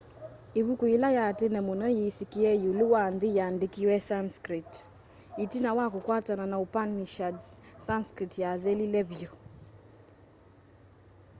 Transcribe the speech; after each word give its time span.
ivuku 0.59 0.83
yila 0.91 1.09
ya 1.17 1.25
tene 1.39 1.59
muno 1.67 1.85
yisikie 1.97 2.51
iulu 2.63 2.85
wa 2.93 3.03
nthi 3.13 3.27
yaandikiwe 3.37 3.95
sanskrit 4.09 4.73
itina 5.43 5.69
wa 5.77 5.85
kukwatanwa 5.93 6.45
na 6.51 6.57
upanishads 6.65 7.45
sanskrit 7.87 8.33
yathelile 8.43 9.01
vyu 9.09 9.31